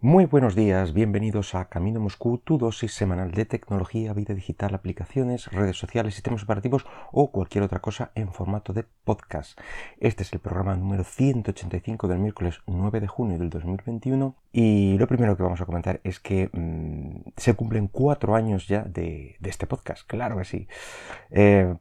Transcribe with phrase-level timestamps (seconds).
[0.00, 5.46] Muy buenos días, bienvenidos a Camino Moscú, tu dosis semanal de tecnología, vida digital, aplicaciones,
[5.50, 9.58] redes sociales, sistemas operativos o cualquier otra cosa en formato de podcast.
[9.98, 15.08] Este es el programa número 185 del miércoles 9 de junio del 2021 y lo
[15.08, 19.66] primero que vamos a comentar es que mmm, se cumplen cuatro años ya de, este
[19.66, 20.68] podcast, claro que sí.
[21.30, 21.74] Eh,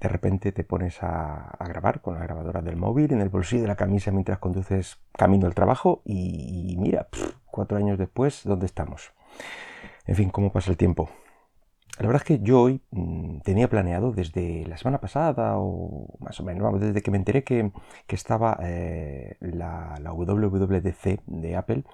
[0.00, 3.68] de repente te pones a, grabar con la grabadora del móvil en el bolsillo de
[3.68, 7.08] la camisa mientras conduces camino al trabajo y, y mira,
[7.50, 9.12] cuatro años después, ¿dónde estamos?
[10.06, 11.10] En fin, ¿cómo pasa el tiempo?
[11.98, 16.40] La verdad es que yo hoy mmm, tenía planeado desde la semana pasada o más
[16.40, 17.70] o menos, desde que me enteré que,
[18.06, 21.84] que estaba eh, la, la, WWDC de Apple,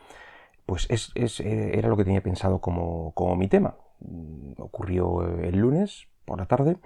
[0.67, 3.77] pues es, es, eh, era lo que tenía pensado como, como mi tema.
[4.01, 6.77] Mm, ocurrió el lunes por la tarde.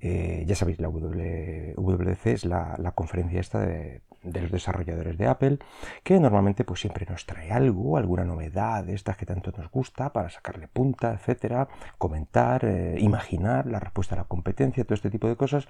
[0.00, 5.58] Eh, ya sabéis, la WWDC es la, conferencia esta de, los desarrolladores de Apple,
[6.02, 10.30] que normalmente pues siempre nos trae algo, alguna novedad de que tanto nos gusta para
[10.30, 15.36] sacarle punta, etcétera, comentar, eh, imaginar la respuesta a la competencia, todo este tipo de
[15.36, 15.66] cosas.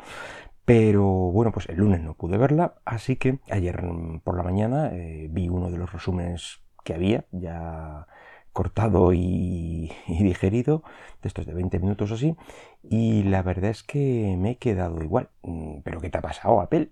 [0.65, 3.83] Pero bueno, pues el lunes no pude verla, así que ayer
[4.23, 8.07] por la mañana eh, vi uno de los resúmenes que había ya
[8.53, 10.83] cortado y, digerido,
[11.23, 12.37] de estos de 20 minutos o así,
[12.83, 15.31] y la verdad es que me he quedado igual.
[15.43, 16.91] Mm, ¿Pero qué te ha pasado, Apple?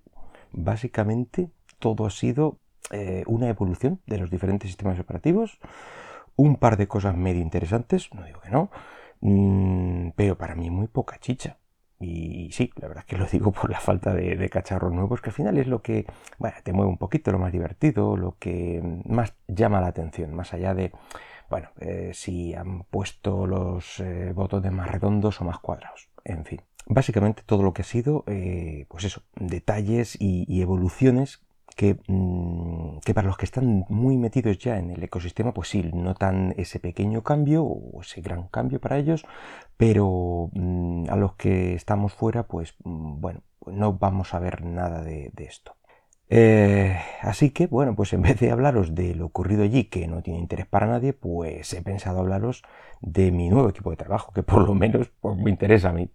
[0.52, 2.58] Básicamente todo ha sido
[2.90, 5.58] eh, una evolución de los diferentes sistemas operativos,
[6.36, 8.70] un par de cosas medio interesantes, no digo que no,
[9.20, 11.58] mmm, pero para mí muy poca chicha.
[12.00, 15.30] Y sí, la verdad es que lo digo por la falta de, cacharros nuevos, que
[15.30, 16.06] al final es lo que
[16.38, 20.54] bueno, te mueve un poquito, lo más divertido, lo que más llama la atención, más
[20.54, 20.92] allá de,
[21.50, 26.62] bueno, eh, si han puesto los eh, botones más redondos o más cuadrados, en fin.
[26.86, 31.42] Básicamente todo lo que ha sido, eh, pues eso, detalles y evoluciones
[31.80, 35.82] que, mmm, que, para los que están muy metidos ya en el ecosistema, pues sí,
[35.94, 39.24] notan ese pequeño cambio o ese gran cambio para ellos,
[39.78, 45.02] pero mmm, a los que estamos fuera, pues mmm, bueno, no vamos a ver nada
[45.02, 45.74] de, de esto.
[46.32, 50.22] Eh, así que, bueno, pues en vez de hablaros de lo ocurrido allí, que no
[50.22, 52.62] tiene interés para nadie, pues he pensado hablaros
[53.00, 56.10] de mi nuevo equipo de trabajo, que por lo menos pues, me interesa a mí.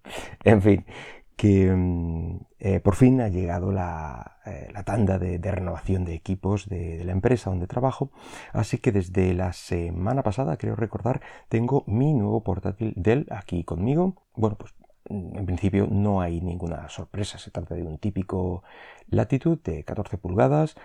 [0.45, 0.85] En fin,
[1.35, 6.67] que mm, eh, por fin ha llegado la, eh, la tanda de, renovación de equipos
[6.69, 8.11] de, la empresa donde trabajo,
[8.53, 14.23] así que desde la semana pasada, creo recordar, tengo mi nuevo portátil Dell aquí conmigo.
[14.35, 14.73] Bueno, pues
[15.09, 18.63] en principio no hay ninguna sorpresa, se trata de un típico
[19.07, 20.75] Latitude de 14 pulgadas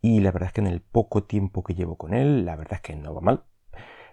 [0.00, 2.74] y la verdad es que en el poco tiempo que llevo con él, la verdad
[2.74, 3.44] es que no va mal,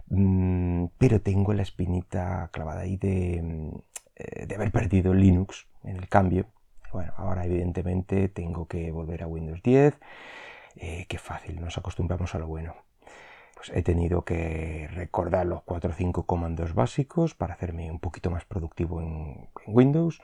[0.08, 3.72] mm, pero tengo la espinita clavada ahí de,
[4.16, 6.48] eh, de haber perdido Linux en el cambio.
[6.92, 10.00] Bueno, ahora evidentemente tengo que volver a Windows 10,
[10.76, 12.76] eh, qué fácil, nos acostumbramos a lo bueno
[13.64, 18.30] pues he tenido que recordar los 4 o 5 comandos básicos para hacerme un poquito
[18.30, 20.22] más productivo en, Windows,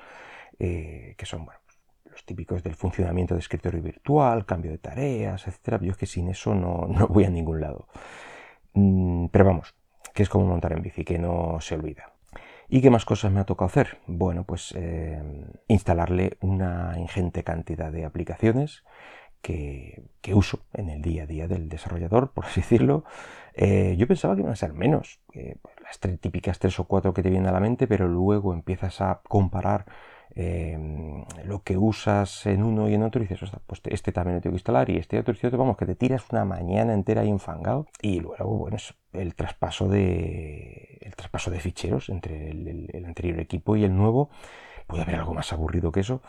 [0.59, 1.61] eh, que son bueno,
[2.11, 5.81] los típicos del funcionamiento de escritorio virtual, cambio de tareas, etc.
[5.81, 7.87] Yo es que sin eso no, no voy a ningún lado.
[8.73, 9.73] Mm, pero vamos,
[10.13, 12.11] que es como montar en bici, que no se olvida.
[12.71, 13.97] ¿Y qué más cosas me ha tocado hacer?
[14.05, 15.23] Bueno, pues eh,
[15.67, 18.83] instalarle una ingente cantidad de aplicaciones
[19.41, 23.05] que, que, uso en el día a día del desarrollador, por así decirlo.
[23.55, 25.19] Eh, yo pensaba que iban a ser menos,
[25.83, 29.01] las tres, típicas tres o cuatro que te vienen a la mente, pero luego empiezas
[29.01, 29.85] a comparar
[30.35, 30.77] eh,
[31.43, 34.53] lo que usas en uno y en otro y dices, pues este también lo tengo
[34.53, 37.21] que instalar y este otro y este otro, vamos, que te tiras una mañana entera
[37.21, 43.05] ahí enfangado y luego, bueno, es el traspaso de, el traspaso de ficheros entre el
[43.05, 44.29] anterior equipo y el nuevo.
[44.87, 46.21] Puede haber algo más aburrido que eso.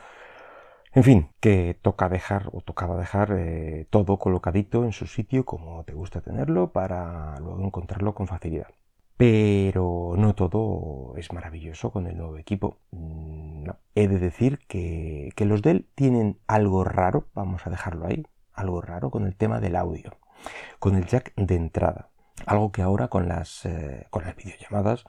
[0.92, 5.84] En fin, que toca dejar o tocaba dejar eh, todo colocadito en su sitio como
[5.84, 8.68] te gusta tenerlo para luego encontrarlo con facilidad.
[9.16, 12.78] Pero no todo es maravilloso con el nuevo equipo.
[12.90, 13.76] Mm, no.
[13.94, 18.80] He de decir que, que los Dell tienen algo raro, vamos a dejarlo ahí, algo
[18.80, 20.16] raro con el tema del audio,
[20.80, 22.09] con el jack de entrada.
[22.46, 25.04] Algo que ahora con las, eh, con las videollamadas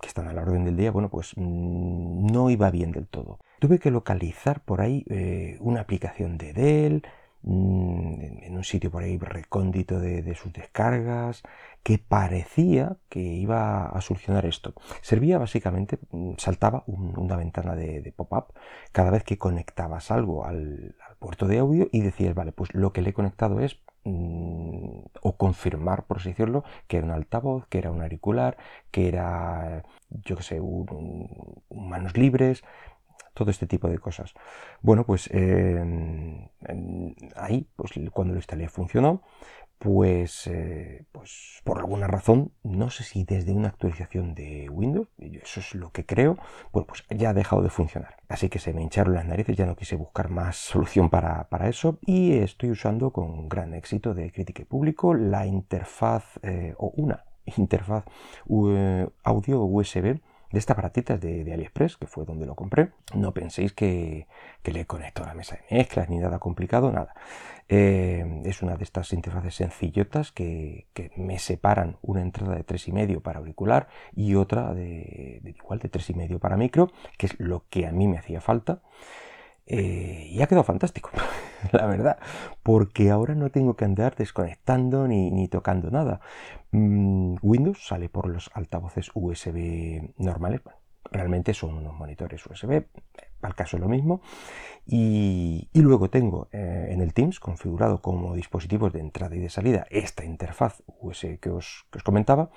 [0.00, 3.38] que están a la orden del día, bueno, pues mmm, no iba bien del todo.
[3.58, 7.02] Tuve que localizar por ahí eh, una aplicación de Dell,
[7.42, 11.42] mmm, en un sitio por ahí recóndito de, sus descargas,
[11.82, 14.74] que parecía que iba a solucionar esto.
[15.02, 18.54] Servía básicamente, mm, saltaba un, una ventana de, pop-up
[18.92, 22.92] cada vez que conectabas algo al, al puerto de audio y decías, vale, pues lo
[22.92, 23.89] que le he conectado es Mm,
[25.44, 28.58] confirmar, por así decirlo, que era un altavoz, que era un auricular,
[28.90, 29.82] que era,
[30.26, 32.62] yo que sé, un manos libres,
[33.34, 34.34] todo este tipo de cosas.
[34.82, 35.82] Bueno, pues eh,
[37.36, 39.22] ahí, pues cuando lo instalé funcionó,
[39.80, 45.74] pues, eh, pues alguna razón, no sé si desde una actualización de Windows, eso es
[45.74, 46.36] lo que creo,
[46.70, 48.16] bueno, pues ya ha dejado de funcionar.
[48.28, 51.98] Así que se me hincharon las narices, ya no quise buscar más solución para, eso
[52.02, 57.24] y estoy usando con gran éxito de crítica y público la interfaz eh, o una
[57.56, 58.04] interfaz
[59.24, 62.90] audio USB de esta baratita de, de, AliExpress, que fue donde lo compré.
[63.14, 64.26] No penséis que,
[64.64, 67.14] le conecto a la mesa de mezclas ni nada complicado, nada.
[67.68, 70.86] Eh, es una de estas interfaces sencillotas que,
[71.16, 76.38] me separan una entrada de 3,5 para auricular y otra de, de igual de 3,5
[76.38, 78.82] para micro, que es lo que a mí me hacía falta.
[79.72, 81.10] Eh, y ha quedado fantástico,
[81.72, 82.18] la verdad,
[82.64, 86.20] porque ahora no tengo que andar desconectando ni, tocando nada.
[86.72, 90.62] Mm, Windows sale por los altavoces USB normales,
[91.12, 92.82] realmente son unos monitores USB,
[93.42, 94.22] al caso es lo mismo,
[94.86, 99.86] y, luego tengo eh, en el Teams configurado como dispositivos de entrada y de salida
[99.90, 102.50] esta interfaz USB que os comentaba,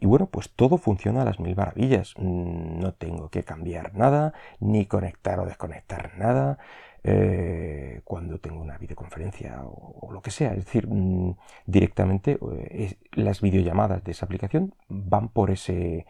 [0.00, 2.14] y bueno, pues todo funciona a las mil maravillas.
[2.18, 6.58] Mm, no tengo que cambiar nada, ni conectar o desconectar nada
[7.04, 10.50] eh, cuando tengo una videoconferencia o, lo que sea.
[10.50, 11.36] Es decir, mm,
[11.66, 12.38] directamente
[12.70, 16.06] eh, las videollamadas de esa aplicación van por ese,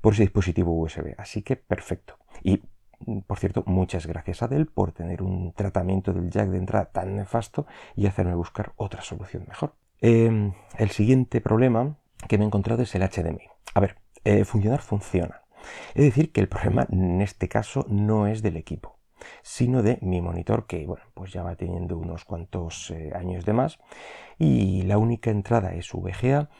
[0.00, 1.14] por ese dispositivo USB.
[1.18, 2.18] Así que perfecto.
[2.42, 2.62] Y
[3.06, 6.86] mm, por cierto, muchas gracias a Dell por tener un tratamiento del jack de entrada
[6.86, 9.74] tan nefasto y hacerme buscar otra solución mejor.
[10.00, 11.96] Em, el siguiente problema
[12.28, 13.48] que me he encontrado es el HDMI.
[13.74, 15.42] A ver, eh, funcionar funciona.
[15.94, 18.98] Es decir, que el problema en este caso no es del equipo,
[19.42, 23.52] sino de mi monitor que, bueno, pues ya va teniendo unos cuantos eh, años de
[23.52, 23.78] más
[24.38, 26.50] y la única entrada es VGA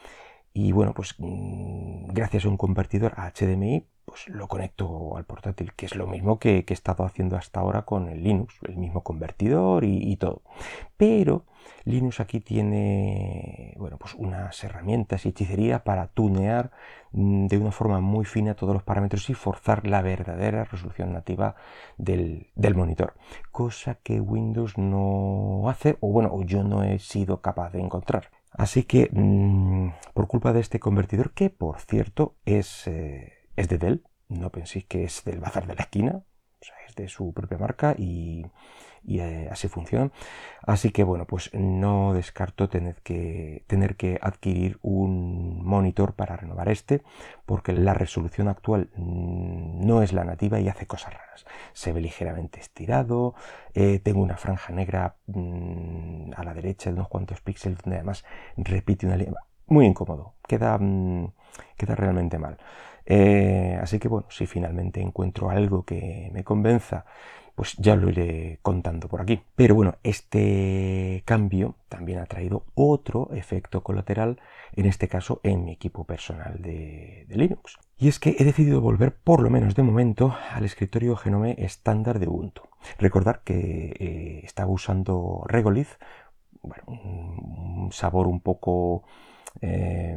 [0.53, 5.73] y bueno, pues mm, gracias a un convertidor a HDMI pues lo conecto al portátil,
[5.73, 9.03] que es lo mismo que, he estado haciendo hasta ahora con el Linux, el mismo
[9.03, 10.43] convertidor y, todo.
[10.95, 11.43] Pero
[11.85, 16.71] Linux aquí tiene, bueno, pues unas herramientas y hechicería para tunear
[17.11, 21.55] mm, de una forma muy fina todos los parámetros y forzar la verdadera resolución nativa
[21.97, 23.13] del, monitor.
[23.51, 28.31] Cosa que Windows no hace, o bueno, yo no he sido capaz de encontrar.
[28.51, 32.87] Así que, mm, por culpa de este convertidor, que por cierto es...
[32.87, 36.23] Eh, es de Dell, no penséis que es del bazar de la esquina,
[36.61, 38.45] es de su propia marca y,
[39.07, 40.11] eh, así funciona.
[40.63, 46.69] Así que bueno, pues no descarto tener que, tener que adquirir un monitor para renovar
[46.69, 47.03] este,
[47.45, 51.45] porque la resolución actual mm, no es la nativa y hace cosas raras.
[51.73, 53.35] Se ve ligeramente estirado,
[53.73, 58.25] eh, tengo una franja negra mm, a la derecha de unos cuantos píxeles donde además
[58.57, 59.33] repite una línea.
[59.67, 61.31] Muy incómodo, queda, mm,
[61.77, 62.57] queda realmente mal.
[63.09, 67.05] Eh, así que bueno, si finalmente encuentro algo que me convenza,
[67.55, 69.41] pues ya lo iré contando por aquí.
[69.55, 74.41] Pero bueno, este cambio también ha traído otro efecto colateral,
[74.73, 77.79] en este caso en mi equipo personal de, Linux.
[77.97, 82.19] Y es que he decidido volver, por lo menos de momento, al escritorio Genome estándar
[82.19, 82.63] de Ubuntu.
[82.99, 85.97] Recordar que eh, estaba usando Regolith,
[86.61, 89.03] bueno, un, sabor un poco
[89.61, 90.15] eh,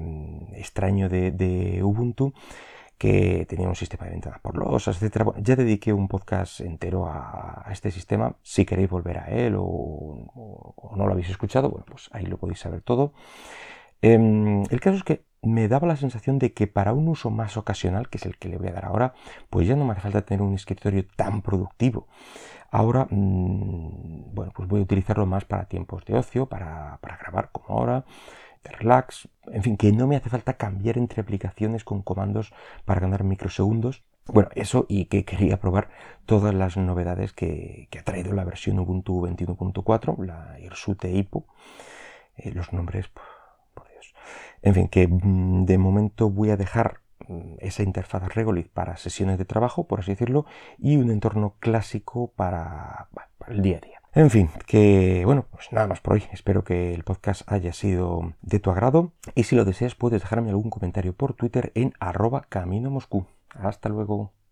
[0.57, 2.35] extraño de Ubuntu
[3.01, 5.31] que tenía un sistema de ventanas por losas, etc.
[5.39, 8.37] Ya dediqué un podcast entero a, este sistema.
[8.43, 12.61] Si queréis volver a él o, no lo habéis escuchado, bueno, pues ahí lo podéis
[12.61, 13.15] saber todo.
[14.03, 17.57] Em, el caso es que me daba la sensación de que para un uso más
[17.57, 19.15] ocasional, que es el que le voy a dar ahora,
[19.49, 22.07] pues ya no me hace falta tener un escritorio tan productivo.
[22.71, 27.49] Ahora, mm, bueno, pues voy a utilizarlo más para tiempos de ocio, para, para grabar
[27.51, 28.05] como ahora,
[28.65, 32.53] relax, en fin, que no me hace falta cambiar entre aplicaciones con comandos
[32.85, 34.05] para ganar microsegundos.
[34.27, 35.89] Bueno, eso y que quería probar
[36.27, 41.47] todas las novedades que, ha traído la versión Ubuntu 21.4, la Irsute IPO.
[42.37, 43.09] Eh, los nombres,
[43.75, 44.15] por Dios.
[44.63, 49.39] En fin, que mm, de momento voy a dejar mm, esa interfaz Regolith para sesiones
[49.39, 50.47] de trabajo, por así decirlo,
[50.79, 53.09] y un entorno clásico para
[53.49, 54.00] el día a día.
[54.13, 56.25] En fin, que bueno, pues nada más por hoy.
[56.33, 60.51] Espero que el podcast haya sido de tu agrado y si lo deseas puedes dejarme
[60.51, 63.27] algún comentario por Twitter en arroba camino moscú.
[63.51, 64.33] Hasta luego.